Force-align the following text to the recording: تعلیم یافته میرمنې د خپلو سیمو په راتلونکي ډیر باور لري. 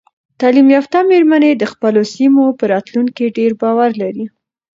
تعلیم 0.39 0.67
یافته 0.75 0.97
میرمنې 1.11 1.51
د 1.55 1.63
خپلو 1.71 2.01
سیمو 2.15 2.43
په 2.59 2.63
راتلونکي 2.73 3.25
ډیر 3.37 3.51
باور 3.61 3.89
لري. 4.01 4.25